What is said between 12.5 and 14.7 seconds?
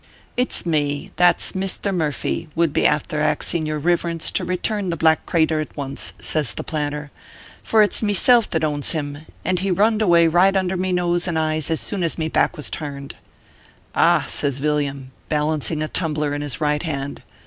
was turned." "Ah!" says